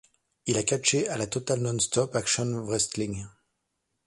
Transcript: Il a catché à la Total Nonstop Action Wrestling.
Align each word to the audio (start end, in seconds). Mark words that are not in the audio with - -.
Il 0.47 0.57
a 0.57 0.63
catché 0.63 1.07
à 1.09 1.15
la 1.15 1.27
Total 1.27 1.59
Nonstop 1.59 2.15
Action 2.15 2.51
Wrestling. 2.65 3.23